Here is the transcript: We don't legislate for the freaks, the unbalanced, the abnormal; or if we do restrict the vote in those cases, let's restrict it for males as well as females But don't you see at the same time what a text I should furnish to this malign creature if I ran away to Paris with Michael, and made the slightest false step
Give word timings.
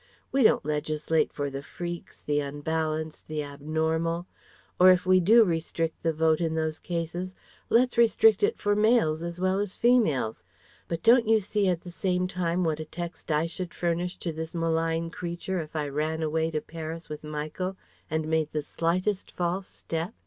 We 0.31 0.41
don't 0.41 0.65
legislate 0.65 1.31
for 1.31 1.51
the 1.51 1.61
freaks, 1.61 2.21
the 2.23 2.39
unbalanced, 2.39 3.27
the 3.27 3.43
abnormal; 3.43 4.25
or 4.79 4.89
if 4.89 5.05
we 5.05 5.19
do 5.19 5.43
restrict 5.43 6.01
the 6.01 6.11
vote 6.11 6.41
in 6.41 6.55
those 6.55 6.79
cases, 6.79 7.35
let's 7.69 7.99
restrict 7.99 8.41
it 8.41 8.57
for 8.57 8.75
males 8.75 9.21
as 9.21 9.39
well 9.39 9.59
as 9.59 9.77
females 9.77 10.41
But 10.87 11.03
don't 11.03 11.27
you 11.27 11.39
see 11.39 11.67
at 11.67 11.81
the 11.81 11.91
same 11.91 12.27
time 12.27 12.63
what 12.63 12.79
a 12.79 12.85
text 12.85 13.31
I 13.31 13.45
should 13.45 13.75
furnish 13.75 14.17
to 14.17 14.31
this 14.33 14.55
malign 14.55 15.11
creature 15.11 15.59
if 15.61 15.75
I 15.75 15.87
ran 15.87 16.23
away 16.23 16.49
to 16.49 16.61
Paris 16.61 17.07
with 17.07 17.23
Michael, 17.23 17.77
and 18.09 18.27
made 18.27 18.51
the 18.53 18.63
slightest 18.63 19.31
false 19.31 19.67
step 19.67 20.13